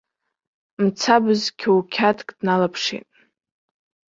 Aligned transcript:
Мцабз 0.83 1.41
қьоуқьадк 1.59 2.27
дналаԥшит. 2.37 3.07